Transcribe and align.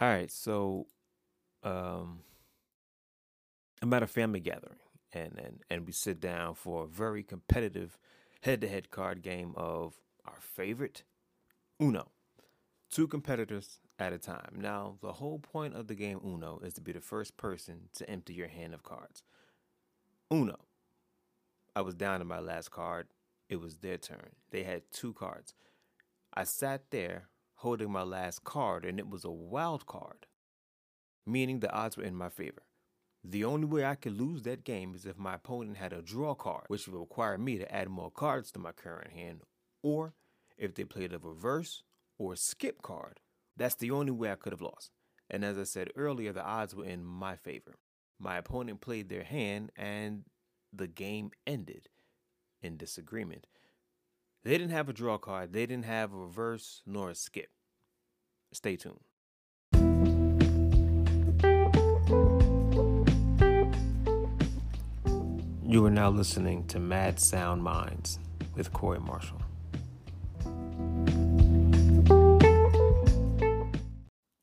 All 0.00 0.08
right, 0.08 0.30
so 0.30 0.86
um, 1.64 2.20
I'm 3.82 3.92
at 3.92 4.04
a 4.04 4.06
family 4.06 4.38
gathering, 4.38 4.78
and 5.12 5.38
and 5.38 5.60
and 5.68 5.86
we 5.86 5.92
sit 5.92 6.20
down 6.20 6.54
for 6.54 6.84
a 6.84 6.86
very 6.86 7.24
competitive 7.24 7.98
head-to-head 8.42 8.90
card 8.90 9.22
game 9.22 9.54
of 9.56 9.94
our 10.24 10.40
favorite 10.40 11.02
Uno. 11.82 12.12
Two 12.90 13.08
competitors 13.08 13.80
at 13.98 14.12
a 14.12 14.18
time. 14.18 14.56
Now, 14.56 14.98
the 15.02 15.14
whole 15.14 15.40
point 15.40 15.74
of 15.74 15.88
the 15.88 15.96
game 15.96 16.20
Uno 16.24 16.60
is 16.62 16.74
to 16.74 16.80
be 16.80 16.92
the 16.92 17.00
first 17.00 17.36
person 17.36 17.88
to 17.94 18.08
empty 18.08 18.34
your 18.34 18.48
hand 18.48 18.74
of 18.74 18.84
cards. 18.84 19.24
Uno. 20.32 20.58
I 21.74 21.80
was 21.80 21.94
down 21.94 22.20
to 22.20 22.24
my 22.24 22.38
last 22.38 22.70
card. 22.70 23.08
It 23.48 23.60
was 23.60 23.78
their 23.78 23.98
turn. 23.98 24.30
They 24.50 24.62
had 24.62 24.82
two 24.92 25.12
cards. 25.12 25.54
I 26.32 26.44
sat 26.44 26.90
there 26.90 27.28
holding 27.58 27.90
my 27.90 28.02
last 28.02 28.44
card, 28.44 28.84
and 28.84 28.98
it 28.98 29.08
was 29.08 29.24
a 29.24 29.30
wild 29.30 29.84
card, 29.84 30.26
meaning 31.26 31.58
the 31.58 31.72
odds 31.72 31.96
were 31.96 32.04
in 32.04 32.14
my 32.14 32.28
favor. 32.28 32.62
The 33.24 33.44
only 33.44 33.66
way 33.66 33.84
I 33.84 33.96
could 33.96 34.16
lose 34.16 34.42
that 34.42 34.64
game 34.64 34.94
is 34.94 35.04
if 35.04 35.18
my 35.18 35.34
opponent 35.34 35.76
had 35.76 35.92
a 35.92 36.00
draw 36.00 36.34
card, 36.34 36.64
which 36.68 36.86
would 36.86 36.98
require 36.98 37.36
me 37.36 37.58
to 37.58 37.74
add 37.74 37.88
more 37.88 38.12
cards 38.12 38.52
to 38.52 38.60
my 38.60 38.70
current 38.70 39.12
hand, 39.12 39.40
or 39.82 40.14
if 40.56 40.74
they 40.74 40.84
played 40.84 41.12
a 41.12 41.18
reverse 41.18 41.82
or 42.16 42.36
skip 42.36 42.80
card. 42.80 43.18
That's 43.56 43.74
the 43.74 43.90
only 43.90 44.12
way 44.12 44.30
I 44.30 44.36
could 44.36 44.52
have 44.52 44.60
lost. 44.60 44.92
And 45.28 45.44
as 45.44 45.58
I 45.58 45.64
said 45.64 45.90
earlier, 45.96 46.32
the 46.32 46.44
odds 46.44 46.76
were 46.76 46.84
in 46.84 47.04
my 47.04 47.34
favor. 47.34 47.74
My 48.20 48.36
opponent 48.36 48.80
played 48.80 49.08
their 49.08 49.24
hand, 49.24 49.72
and 49.76 50.24
the 50.72 50.86
game 50.86 51.32
ended 51.44 51.88
in 52.62 52.76
disagreement. 52.76 53.46
They 54.44 54.52
didn't 54.52 54.70
have 54.70 54.88
a 54.88 54.92
draw 54.92 55.18
card, 55.18 55.52
they 55.52 55.66
didn't 55.66 55.84
have 55.84 56.12
a 56.12 56.16
reverse 56.16 56.82
nor 56.86 57.10
a 57.10 57.14
skip. 57.14 57.50
Stay 58.52 58.76
tuned. 58.76 59.00
You 65.70 65.84
are 65.84 65.90
now 65.90 66.08
listening 66.08 66.66
to 66.68 66.80
Mad 66.80 67.20
Sound 67.20 67.62
Minds 67.62 68.18
with 68.54 68.72
Corey 68.72 69.00
Marshall. 69.00 69.42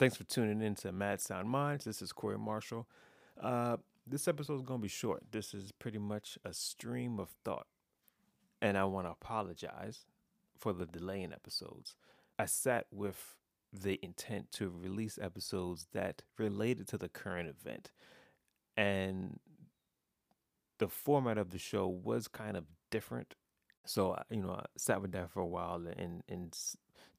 Thanks 0.00 0.16
for 0.16 0.24
tuning 0.24 0.60
in 0.60 0.74
to 0.74 0.90
Mad 0.90 1.20
Sound 1.20 1.48
Minds. 1.48 1.84
This 1.84 2.02
is 2.02 2.12
Corey 2.12 2.38
Marshall. 2.38 2.88
Uh, 3.40 3.76
this 4.04 4.26
episode 4.26 4.56
is 4.56 4.62
going 4.62 4.80
to 4.80 4.82
be 4.82 4.88
short. 4.88 5.22
This 5.30 5.54
is 5.54 5.70
pretty 5.70 5.98
much 5.98 6.36
a 6.44 6.52
stream 6.52 7.20
of 7.20 7.28
thought. 7.44 7.68
And 8.60 8.76
I 8.76 8.82
want 8.84 9.06
to 9.06 9.12
apologize 9.12 10.06
for 10.58 10.72
the 10.72 10.86
delay 10.86 11.22
in 11.22 11.32
episodes. 11.32 11.94
I 12.36 12.46
sat 12.46 12.86
with 12.90 13.36
the 13.72 13.98
intent 14.02 14.52
to 14.52 14.70
release 14.70 15.18
episodes 15.20 15.86
that 15.92 16.22
related 16.38 16.86
to 16.88 16.98
the 16.98 17.08
current 17.08 17.48
event. 17.48 17.90
And 18.76 19.40
the 20.78 20.88
format 20.88 21.38
of 21.38 21.50
the 21.50 21.58
show 21.58 21.86
was 21.86 22.28
kind 22.28 22.56
of 22.56 22.64
different. 22.90 23.34
So, 23.84 24.16
you 24.30 24.42
know, 24.42 24.52
I 24.52 24.64
sat 24.76 25.00
with 25.00 25.12
that 25.12 25.30
for 25.30 25.40
a 25.40 25.46
while 25.46 25.82
and, 25.96 26.22
and 26.28 26.56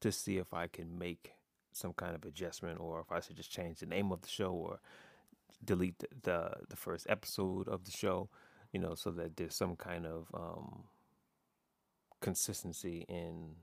to 0.00 0.12
see 0.12 0.38
if 0.38 0.54
I 0.54 0.66
can 0.66 0.98
make 0.98 1.32
some 1.72 1.92
kind 1.92 2.14
of 2.14 2.24
adjustment 2.24 2.80
or 2.80 3.00
if 3.00 3.10
I 3.10 3.20
should 3.20 3.36
just 3.36 3.50
change 3.50 3.80
the 3.80 3.86
name 3.86 4.12
of 4.12 4.22
the 4.22 4.28
show 4.28 4.52
or 4.52 4.80
delete 5.64 5.98
the, 5.98 6.08
the, 6.22 6.50
the 6.70 6.76
first 6.76 7.06
episode 7.08 7.68
of 7.68 7.84
the 7.84 7.90
show, 7.90 8.28
you 8.72 8.80
know, 8.80 8.94
so 8.94 9.10
that 9.10 9.36
there's 9.36 9.54
some 9.54 9.76
kind 9.76 10.06
of 10.06 10.28
um, 10.34 10.84
consistency 12.20 13.04
in 13.08 13.56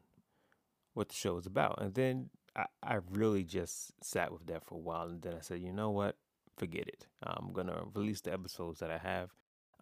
what 0.93 1.09
the 1.09 1.15
show 1.15 1.37
is 1.37 1.45
about. 1.45 1.81
And 1.81 1.93
then 1.93 2.29
I, 2.55 2.99
really 3.11 3.43
just 3.43 3.93
sat 4.03 4.31
with 4.31 4.45
that 4.47 4.65
for 4.65 4.75
a 4.75 4.79
while. 4.79 5.07
And 5.07 5.21
then 5.21 5.33
I 5.35 5.41
said, 5.41 5.61
you 5.61 5.71
know 5.71 5.89
what? 5.89 6.17
Forget 6.57 6.87
it. 6.87 7.07
I'm 7.23 7.53
going 7.53 7.67
to 7.67 7.83
release 7.93 8.21
the 8.21 8.33
episodes 8.33 8.79
that 8.79 8.91
I 8.91 8.97
have. 8.97 9.29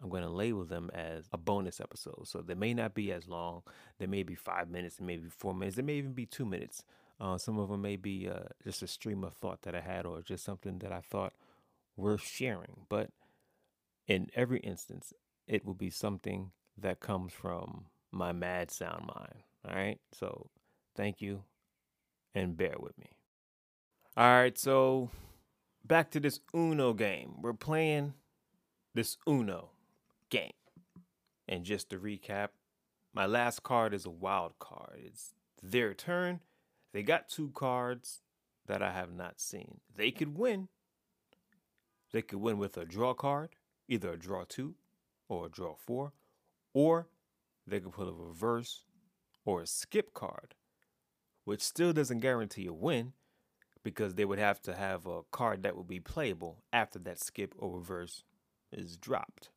I'm 0.02 0.08
going 0.08 0.22
to 0.22 0.30
label 0.30 0.64
them 0.64 0.90
as 0.94 1.28
a 1.32 1.36
bonus 1.36 1.80
episode. 1.80 2.26
So 2.26 2.40
they 2.40 2.54
may 2.54 2.72
not 2.72 2.94
be 2.94 3.12
as 3.12 3.28
long. 3.28 3.62
They 3.98 4.06
may 4.06 4.22
be 4.22 4.34
five 4.34 4.70
minutes, 4.70 5.00
maybe 5.00 5.28
four 5.28 5.54
minutes. 5.54 5.76
They 5.76 5.82
may 5.82 5.94
even 5.94 6.12
be 6.12 6.26
two 6.26 6.46
minutes. 6.46 6.84
Uh, 7.20 7.36
some 7.36 7.58
of 7.58 7.68
them 7.68 7.82
may 7.82 7.96
be 7.96 8.28
uh, 8.28 8.48
just 8.64 8.82
a 8.82 8.86
stream 8.86 9.24
of 9.24 9.34
thought 9.34 9.62
that 9.62 9.74
I 9.74 9.80
had 9.80 10.06
or 10.06 10.22
just 10.22 10.44
something 10.44 10.78
that 10.78 10.92
I 10.92 11.00
thought 11.00 11.34
worth 11.96 12.22
sharing. 12.22 12.86
But 12.88 13.10
in 14.06 14.30
every 14.34 14.60
instance, 14.60 15.12
it 15.46 15.66
will 15.66 15.74
be 15.74 15.90
something 15.90 16.52
that 16.78 17.00
comes 17.00 17.32
from 17.32 17.86
my 18.10 18.32
mad 18.32 18.70
sound 18.70 19.06
mind. 19.14 19.42
All 19.68 19.74
right. 19.74 19.98
So 20.12 20.48
thank 20.96 21.20
you 21.20 21.42
and 22.34 22.56
bear 22.56 22.74
with 22.78 22.96
me. 22.98 23.10
All 24.16 24.24
right. 24.24 24.58
So 24.58 25.10
back 25.84 26.10
to 26.12 26.20
this 26.20 26.40
Uno 26.54 26.92
game. 26.92 27.34
We're 27.40 27.52
playing 27.52 28.14
this 28.94 29.16
Uno 29.28 29.70
game. 30.30 30.52
And 31.48 31.64
just 31.64 31.90
to 31.90 31.98
recap, 31.98 32.48
my 33.12 33.26
last 33.26 33.62
card 33.62 33.92
is 33.92 34.06
a 34.06 34.10
wild 34.10 34.58
card. 34.58 35.00
It's 35.04 35.34
their 35.62 35.94
turn. 35.94 36.40
They 36.92 37.02
got 37.02 37.28
two 37.28 37.50
cards 37.54 38.20
that 38.66 38.82
I 38.82 38.92
have 38.92 39.12
not 39.12 39.40
seen. 39.40 39.80
They 39.94 40.10
could 40.10 40.36
win. 40.36 40.68
They 42.12 42.22
could 42.22 42.40
win 42.40 42.58
with 42.58 42.76
a 42.76 42.84
draw 42.84 43.14
card, 43.14 43.50
either 43.88 44.12
a 44.12 44.18
draw 44.18 44.44
two 44.48 44.74
or 45.28 45.46
a 45.46 45.50
draw 45.50 45.74
four, 45.74 46.12
or 46.72 47.08
they 47.66 47.80
could 47.80 47.92
put 47.92 48.08
a 48.08 48.12
reverse 48.12 48.84
or 49.44 49.62
a 49.62 49.66
skip 49.66 50.12
card, 50.12 50.54
which 51.44 51.62
still 51.62 51.92
doesn't 51.92 52.20
guarantee 52.20 52.66
a 52.66 52.72
win 52.72 53.12
because 53.82 54.14
they 54.14 54.24
would 54.24 54.38
have 54.38 54.60
to 54.62 54.74
have 54.74 55.06
a 55.06 55.22
card 55.30 55.62
that 55.62 55.76
would 55.76 55.88
be 55.88 56.00
playable 56.00 56.62
after 56.72 56.98
that 56.98 57.18
skip 57.18 57.54
or 57.58 57.76
reverse 57.78 58.24
is 58.72 58.96
dropped. 58.96 59.50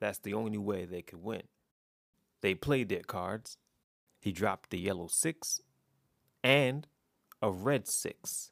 That's 0.00 0.18
the 0.18 0.34
only 0.34 0.58
way 0.58 0.84
they 0.84 1.02
could 1.02 1.22
win. 1.22 1.42
They 2.40 2.54
played 2.54 2.88
their 2.88 3.02
cards. 3.02 3.56
He 4.20 4.32
dropped 4.32 4.70
the 4.70 4.78
yellow 4.78 5.08
six 5.08 5.60
and 6.42 6.86
a 7.40 7.50
red 7.50 7.86
six. 7.86 8.50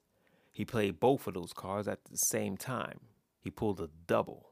He 0.51 0.65
played 0.65 1.01
both 1.01 1.27
of 1.27 1.35
those 1.35 1.53
cards 1.53 1.89
at 1.89 2.05
the 2.05 2.17
same 2.17 2.57
time. 2.57 3.01
He 3.41 3.51
pulled 3.51 3.81
a 3.81 3.89
double. 4.07 4.51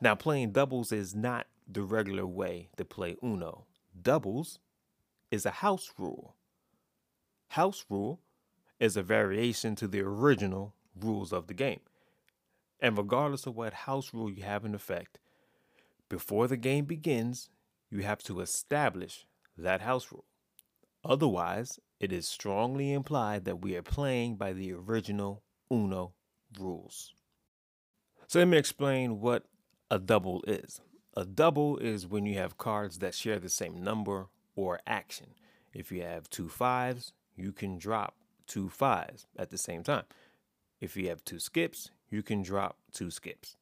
Now, 0.00 0.16
playing 0.16 0.50
doubles 0.50 0.90
is 0.90 1.14
not 1.14 1.46
the 1.66 1.82
regular 1.82 2.26
way 2.26 2.68
to 2.76 2.84
play 2.84 3.16
Uno. 3.22 3.66
Doubles 4.00 4.58
is 5.30 5.46
a 5.46 5.50
house 5.50 5.92
rule. 5.98 6.36
House 7.48 7.84
rule 7.88 8.20
is 8.78 8.96
a 8.96 9.02
variation 9.02 9.74
to 9.76 9.88
the 9.88 10.00
original 10.00 10.74
rules 10.98 11.32
of 11.32 11.46
the 11.46 11.54
game. 11.54 11.80
And 12.80 12.96
regardless 12.96 13.46
of 13.46 13.56
what 13.56 13.72
house 13.72 14.12
rule 14.12 14.30
you 14.30 14.42
have 14.42 14.64
in 14.64 14.74
effect, 14.74 15.18
before 16.08 16.46
the 16.46 16.56
game 16.56 16.84
begins, 16.84 17.48
you 17.90 18.02
have 18.02 18.22
to 18.24 18.40
establish 18.40 19.26
that 19.56 19.80
house 19.80 20.12
rule. 20.12 20.26
Otherwise, 21.04 21.78
it 22.00 22.12
is 22.12 22.28
strongly 22.28 22.92
implied 22.92 23.44
that 23.44 23.62
we 23.62 23.74
are 23.76 23.82
playing 23.82 24.36
by 24.36 24.52
the 24.52 24.72
original 24.72 25.42
Uno 25.72 26.12
rules. 26.58 27.14
So 28.26 28.38
let 28.38 28.48
me 28.48 28.58
explain 28.58 29.20
what 29.20 29.44
a 29.90 29.98
double 29.98 30.42
is. 30.46 30.80
A 31.16 31.24
double 31.24 31.78
is 31.78 32.06
when 32.06 32.26
you 32.26 32.36
have 32.38 32.58
cards 32.58 32.98
that 32.98 33.14
share 33.14 33.38
the 33.38 33.48
same 33.48 33.82
number 33.82 34.28
or 34.56 34.80
action. 34.86 35.28
If 35.72 35.92
you 35.92 36.02
have 36.02 36.28
two 36.28 36.48
fives, 36.48 37.12
you 37.36 37.52
can 37.52 37.78
drop 37.78 38.16
two 38.46 38.68
fives 38.68 39.26
at 39.38 39.50
the 39.50 39.58
same 39.58 39.82
time. 39.82 40.04
If 40.80 40.96
you 40.96 41.08
have 41.08 41.24
two 41.24 41.38
skips, 41.38 41.90
you 42.10 42.22
can 42.22 42.42
drop 42.42 42.76
two 42.92 43.10
skips. 43.10 43.56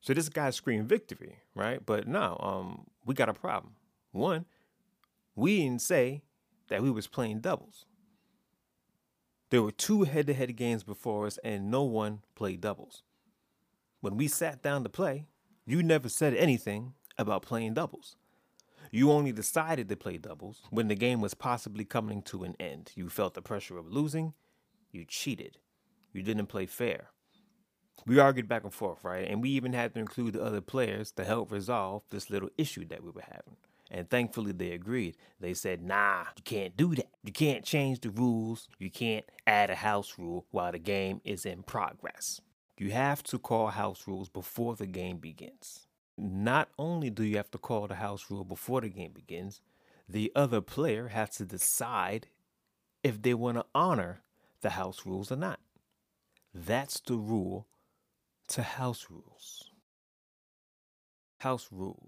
So 0.00 0.12
this 0.12 0.28
guy 0.28 0.50
screamed 0.50 0.88
victory, 0.88 1.38
right? 1.54 1.84
But 1.84 2.06
no, 2.06 2.36
um, 2.40 2.86
we 3.06 3.14
got 3.14 3.28
a 3.28 3.34
problem. 3.34 3.74
One, 4.12 4.44
we 5.34 5.60
didn't 5.60 5.82
say 5.82 6.22
that 6.68 6.82
we 6.82 6.90
was 6.90 7.06
playing 7.06 7.40
doubles. 7.40 7.86
There 9.50 9.62
were 9.62 9.72
two 9.72 10.02
head-to-head 10.02 10.56
games 10.56 10.82
before 10.82 11.26
us, 11.26 11.38
and 11.44 11.70
no 11.70 11.82
one 11.82 12.20
played 12.34 12.60
doubles. 12.60 13.02
When 14.00 14.16
we 14.16 14.28
sat 14.28 14.62
down 14.62 14.82
to 14.82 14.88
play, 14.88 15.26
you 15.64 15.82
never 15.82 16.08
said 16.08 16.34
anything 16.34 16.94
about 17.16 17.42
playing 17.42 17.74
doubles. 17.74 18.16
You 18.94 19.10
only 19.10 19.32
decided 19.32 19.88
to 19.88 19.96
play 19.96 20.18
doubles 20.18 20.62
when 20.70 20.86
the 20.86 20.94
game 20.94 21.20
was 21.20 21.34
possibly 21.34 21.84
coming 21.84 22.22
to 22.22 22.44
an 22.44 22.54
end. 22.60 22.92
You 22.94 23.08
felt 23.08 23.34
the 23.34 23.42
pressure 23.42 23.76
of 23.76 23.90
losing. 23.90 24.34
You 24.92 25.04
cheated. 25.04 25.58
You 26.12 26.22
didn't 26.22 26.46
play 26.46 26.66
fair. 26.66 27.10
We 28.06 28.20
argued 28.20 28.46
back 28.46 28.62
and 28.62 28.72
forth, 28.72 29.02
right? 29.02 29.28
And 29.28 29.42
we 29.42 29.50
even 29.50 29.72
had 29.72 29.94
to 29.94 30.00
include 30.00 30.34
the 30.34 30.44
other 30.44 30.60
players 30.60 31.10
to 31.16 31.24
help 31.24 31.50
resolve 31.50 32.04
this 32.10 32.30
little 32.30 32.50
issue 32.56 32.86
that 32.86 33.02
we 33.02 33.10
were 33.10 33.24
having. 33.26 33.56
And 33.90 34.08
thankfully, 34.08 34.52
they 34.52 34.70
agreed. 34.70 35.16
They 35.40 35.54
said, 35.54 35.82
nah, 35.82 36.26
you 36.36 36.44
can't 36.44 36.76
do 36.76 36.94
that. 36.94 37.10
You 37.24 37.32
can't 37.32 37.64
change 37.64 37.98
the 37.98 38.10
rules. 38.10 38.68
You 38.78 38.92
can't 38.92 39.24
add 39.44 39.70
a 39.70 39.74
house 39.74 40.14
rule 40.18 40.46
while 40.52 40.70
the 40.70 40.78
game 40.78 41.20
is 41.24 41.44
in 41.44 41.64
progress. 41.64 42.40
You 42.78 42.92
have 42.92 43.24
to 43.24 43.40
call 43.40 43.70
house 43.70 44.06
rules 44.06 44.28
before 44.28 44.76
the 44.76 44.86
game 44.86 45.16
begins. 45.16 45.88
Not 46.16 46.68
only 46.78 47.10
do 47.10 47.24
you 47.24 47.36
have 47.36 47.50
to 47.50 47.58
call 47.58 47.86
the 47.88 47.96
house 47.96 48.30
rule 48.30 48.44
before 48.44 48.80
the 48.80 48.88
game 48.88 49.12
begins, 49.12 49.60
the 50.08 50.30
other 50.34 50.60
player 50.60 51.08
has 51.08 51.30
to 51.36 51.44
decide 51.44 52.28
if 53.02 53.20
they 53.20 53.34
want 53.34 53.58
to 53.58 53.66
honor 53.74 54.22
the 54.60 54.70
house 54.70 55.04
rules 55.04 55.32
or 55.32 55.36
not. 55.36 55.60
That's 56.54 57.00
the 57.00 57.16
rule 57.16 57.66
to 58.48 58.62
house 58.62 59.06
rules. 59.10 59.70
House 61.38 61.68
rules. 61.70 61.98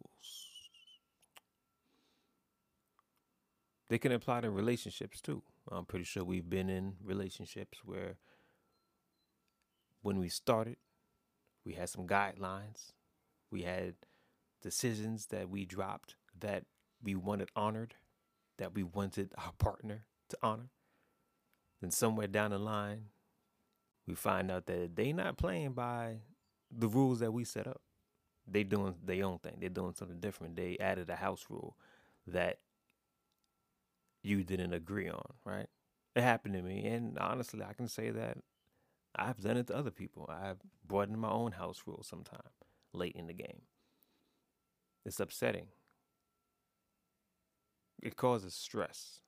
They 3.88 3.98
can 3.98 4.12
apply 4.12 4.40
to 4.42 4.50
relationships 4.50 5.20
too. 5.20 5.42
I'm 5.70 5.84
pretty 5.84 6.04
sure 6.04 6.24
we've 6.24 6.48
been 6.48 6.70
in 6.70 6.94
relationships 7.04 7.78
where 7.84 8.16
when 10.02 10.18
we 10.18 10.28
started, 10.28 10.76
we 11.64 11.74
had 11.74 11.88
some 11.88 12.06
guidelines, 12.06 12.92
we 13.56 13.62
had 13.62 13.94
decisions 14.60 15.28
that 15.28 15.48
we 15.48 15.64
dropped 15.64 16.16
that 16.38 16.64
we 17.02 17.14
wanted 17.14 17.48
honored, 17.56 17.94
that 18.58 18.74
we 18.74 18.82
wanted 18.82 19.32
our 19.38 19.52
partner 19.56 20.04
to 20.28 20.36
honor. 20.42 20.68
Then 21.80 21.90
somewhere 21.90 22.26
down 22.26 22.50
the 22.50 22.58
line, 22.58 23.06
we 24.06 24.14
find 24.14 24.50
out 24.50 24.66
that 24.66 24.94
they 24.94 25.10
not 25.14 25.38
playing 25.38 25.72
by 25.72 26.16
the 26.70 26.86
rules 26.86 27.20
that 27.20 27.32
we 27.32 27.44
set 27.44 27.66
up. 27.66 27.80
They 28.46 28.62
doing 28.62 28.96
their 29.02 29.24
own 29.24 29.38
thing. 29.38 29.56
They're 29.58 29.70
doing 29.70 29.94
something 29.94 30.20
different. 30.20 30.56
They 30.56 30.76
added 30.78 31.08
a 31.08 31.16
house 31.16 31.46
rule 31.48 31.78
that 32.26 32.58
you 34.22 34.44
didn't 34.44 34.74
agree 34.74 35.08
on, 35.08 35.32
right? 35.46 35.68
It 36.14 36.22
happened 36.22 36.54
to 36.54 36.62
me, 36.62 36.84
and 36.84 37.18
honestly, 37.18 37.62
I 37.66 37.72
can 37.72 37.88
say 37.88 38.10
that 38.10 38.36
I've 39.14 39.40
done 39.40 39.56
it 39.56 39.68
to 39.68 39.76
other 39.76 39.90
people. 39.90 40.28
I've 40.28 40.58
brought 40.86 41.08
in 41.08 41.18
my 41.18 41.30
own 41.30 41.52
house 41.52 41.84
rule 41.86 42.02
sometime 42.02 42.50
late 42.96 43.14
in 43.14 43.26
the 43.26 43.34
game. 43.34 43.62
It's 45.04 45.20
upsetting. 45.20 45.68
It 48.02 48.16
causes 48.16 48.54
stress 48.54 49.20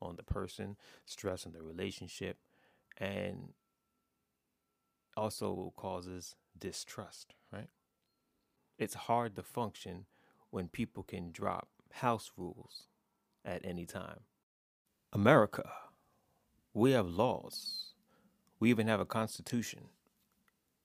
on 0.00 0.16
the 0.16 0.22
person, 0.22 0.76
stress 1.06 1.46
on 1.46 1.52
the 1.52 1.62
relationship, 1.62 2.38
and 2.98 3.52
also 5.16 5.72
causes 5.76 6.36
distrust, 6.58 7.34
right? 7.52 7.68
It's 8.78 8.94
hard 8.94 9.36
to 9.36 9.42
function 9.42 10.06
when 10.50 10.68
people 10.68 11.02
can 11.02 11.30
drop 11.30 11.68
house 11.92 12.32
rules 12.36 12.88
at 13.44 13.64
any 13.64 13.86
time. 13.86 14.20
America, 15.12 15.70
we 16.74 16.92
have 16.92 17.06
laws. 17.06 17.92
We 18.58 18.70
even 18.70 18.86
have 18.86 19.00
a 19.00 19.04
constitution. 19.04 19.88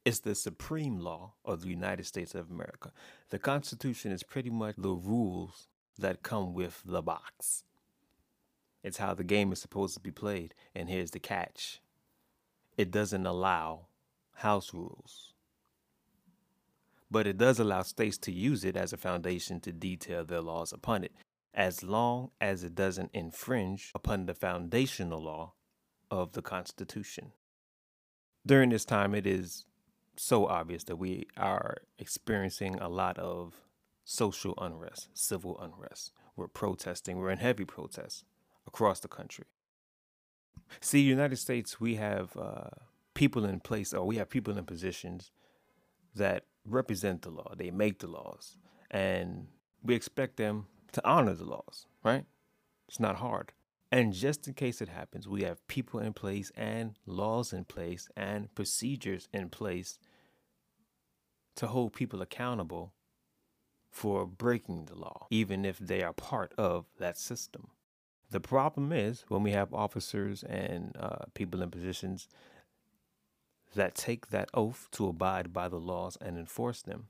It's 0.08 0.20
the 0.20 0.36
supreme 0.36 1.00
law 1.00 1.34
of 1.44 1.64
the 1.64 1.68
United 1.68 2.06
States 2.06 2.34
of 2.34 2.50
America. 2.50 2.94
The 3.30 3.40
Constitution 3.40 4.14
is 4.14 4.24
pretty 4.24 4.50
much 4.50 4.76
the 4.78 4.94
rules 4.94 5.68
that 6.00 6.24
come 6.24 6.54
with 6.54 6.82
the 6.86 7.02
box. 7.02 7.66
It's 8.84 9.00
how 9.00 9.14
the 9.16 9.26
game 9.26 9.52
is 9.52 9.60
supposed 9.60 9.96
to 9.96 10.00
be 10.00 10.12
played. 10.12 10.54
And 10.74 10.88
here's 10.88 11.12
the 11.12 11.20
catch 11.20 11.82
it 12.78 12.90
doesn't 12.90 13.26
allow 13.26 13.88
house 14.36 14.74
rules. 14.74 15.34
But 17.12 17.28
it 17.28 17.38
does 17.38 17.60
allow 17.60 17.82
states 17.82 18.18
to 18.20 18.32
use 18.32 18.64
it 18.64 18.78
as 18.78 18.94
a 18.94 18.98
foundation 18.98 19.60
to 19.60 19.74
detail 19.74 20.24
their 20.24 20.40
laws 20.40 20.72
upon 20.72 21.04
it, 21.04 21.12
as 21.54 21.84
long 21.84 22.32
as 22.40 22.64
it 22.64 22.76
doesn't 22.76 23.12
infringe 23.14 23.92
upon 23.94 24.26
the 24.26 24.34
foundational 24.34 25.22
law 25.22 25.52
of 26.10 26.32
the 26.32 26.42
Constitution. 26.42 27.34
During 28.46 28.70
this 28.70 28.86
time, 28.86 29.14
it 29.14 29.28
is 29.28 29.66
so 30.20 30.48
obvious 30.48 30.84
that 30.86 30.98
we 30.98 31.28
are 31.38 31.78
experiencing 32.00 32.76
a 32.80 32.90
lot 32.90 33.18
of 33.18 33.56
social 34.04 34.54
unrest, 34.58 35.10
civil 35.14 35.60
unrest. 35.60 36.12
We're 36.36 36.48
protesting, 36.48 37.18
we're 37.18 37.32
in 37.32 37.40
heavy 37.40 37.66
protests 37.66 38.24
across 38.66 39.00
the 39.00 39.08
country. 39.08 39.46
See, 40.82 41.02
United 41.02 41.38
States, 41.38 41.80
we 41.80 41.96
have 41.96 42.36
uh, 42.38 42.70
people 43.14 43.46
in 43.46 43.60
place, 43.60 43.94
or 43.94 44.06
we 44.06 44.18
have 44.18 44.30
people 44.30 44.58
in 44.58 44.66
positions 44.66 45.32
that 46.16 46.44
represent 46.66 47.22
the 47.22 47.30
law. 47.30 47.54
They 47.56 47.72
make 47.72 48.00
the 48.00 48.08
laws, 48.08 48.58
and 48.92 49.48
we 49.84 49.96
expect 49.96 50.38
them 50.38 50.68
to 50.92 51.08
honor 51.08 51.34
the 51.34 51.46
laws, 51.46 51.86
right? 52.04 52.26
It's 52.88 53.00
not 53.00 53.18
hard. 53.18 53.54
And 53.92 54.14
just 54.14 54.48
in 54.48 54.54
case 54.54 54.82
it 54.82 54.90
happens, 54.90 55.28
we 55.28 55.44
have 55.44 55.66
people 55.68 56.00
in 56.00 56.14
place 56.14 56.52
and 56.56 56.96
laws 57.06 57.54
in 57.54 57.64
place 57.64 58.10
and 58.18 58.54
procedures 58.54 59.30
in 59.34 59.50
place 59.50 59.98
to 61.58 61.68
hold 61.68 61.94
people 61.94 62.22
accountable 62.22 62.94
for 63.92 64.26
breaking 64.26 64.86
the 64.86 64.96
law, 64.96 65.28
even 65.30 65.66
if 65.66 65.78
they 65.80 66.02
are 66.04 66.14
part 66.14 66.54
of 66.58 66.86
that 67.00 67.18
system. 67.18 67.70
The 68.30 68.40
problem 68.40 68.92
is 68.92 69.26
when 69.28 69.44
we 69.44 69.52
have 69.52 69.74
officers 69.74 70.44
and 70.44 70.96
uh, 71.00 71.26
people 71.34 71.62
in 71.62 71.72
positions 71.72 72.28
that 73.76 73.96
take 73.96 74.30
that 74.30 74.50
oath 74.54 74.88
to 74.92 75.08
abide 75.08 75.54
by 75.54 75.68
the 75.68 75.80
laws 75.80 76.18
and 76.22 76.38
enforce 76.38 76.82
them. 76.82 77.08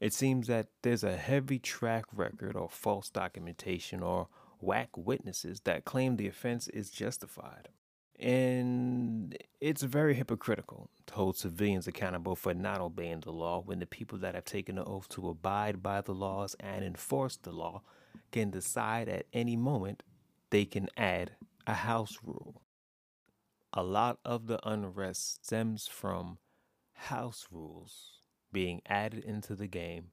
It 0.00 0.14
seems 0.14 0.46
that 0.46 0.68
there's 0.82 1.04
a 1.04 1.16
heavy 1.16 1.58
track 1.58 2.06
record 2.14 2.56
or 2.56 2.68
false 2.70 3.10
documentation 3.10 4.02
or 4.02 4.28
whack 4.60 4.96
witnesses 4.96 5.60
that 5.60 5.84
claim 5.84 6.16
the 6.16 6.26
offense 6.26 6.68
is 6.68 6.90
justified. 6.90 7.68
And 8.20 9.36
it's 9.60 9.82
very 9.82 10.14
hypocritical 10.14 10.90
to 11.06 11.14
hold 11.14 11.38
civilians 11.38 11.86
accountable 11.86 12.36
for 12.36 12.52
not 12.52 12.80
obeying 12.80 13.20
the 13.20 13.32
law 13.32 13.62
when 13.64 13.78
the 13.78 13.86
people 13.86 14.18
that 14.18 14.34
have 14.34 14.44
taken 14.44 14.76
the 14.76 14.84
oath 14.84 15.08
to 15.10 15.28
abide 15.30 15.82
by 15.82 16.02
the 16.02 16.12
laws 16.12 16.54
and 16.60 16.84
enforce 16.84 17.36
the 17.36 17.50
law 17.50 17.82
can 18.30 18.50
decide 18.50 19.08
at 19.08 19.26
any 19.32 19.56
moment 19.56 20.02
they 20.50 20.66
can 20.66 20.88
add 20.96 21.32
a 21.66 21.72
house 21.72 22.18
rule 22.22 22.62
a 23.72 23.82
lot 23.82 24.18
of 24.24 24.46
the 24.46 24.58
unrest 24.68 25.44
stems 25.44 25.86
from 25.86 26.38
house 26.92 27.46
rules 27.50 28.18
being 28.52 28.82
added 28.86 29.24
into 29.24 29.54
the 29.54 29.68
game 29.68 30.06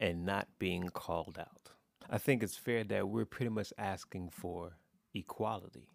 and 0.00 0.26
not 0.26 0.48
being 0.58 0.88
called 0.88 1.38
out. 1.38 1.70
I 2.10 2.18
think 2.18 2.42
it's 2.42 2.56
fair 2.56 2.82
that 2.84 3.08
we're 3.08 3.24
pretty 3.24 3.50
much 3.50 3.72
asking 3.78 4.30
for 4.30 4.78
equality, 5.14 5.88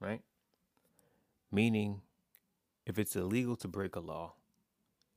right? 0.00 0.20
Meaning, 1.54 2.02
if 2.84 2.98
it's 2.98 3.16
illegal 3.16 3.56
to 3.56 3.68
break 3.68 3.94
a 3.96 4.00
law, 4.00 4.34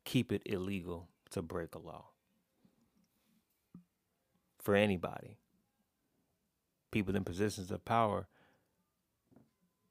keep 0.06 0.32
it 0.32 0.44
illegal 0.46 1.10
to 1.32 1.42
break 1.42 1.74
a 1.76 1.80
law. 1.80 2.06
For 4.60 4.76
anybody, 4.76 5.40
people 6.92 7.16
in 7.16 7.24
positions 7.24 7.72
of 7.72 7.84
power, 7.84 8.28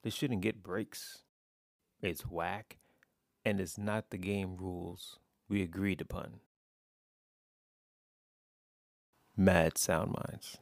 they 0.03 0.11
shouldn't 0.11 0.43
get 0.43 0.63
breaks 0.63 1.25
it's 2.03 2.23
whack, 2.23 2.77
and 3.45 3.61
it's 3.61 3.79
not 3.79 4.11
the 4.11 4.19
game 4.19 4.57
rules 4.57 5.19
we 5.49 5.63
agreed 5.63 6.01
upon. 6.01 6.41
Mad 9.37 9.79
Sound 9.79 10.13
Minds. 10.13 10.59